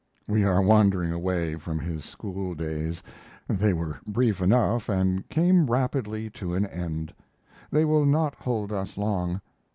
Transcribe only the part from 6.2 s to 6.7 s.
to an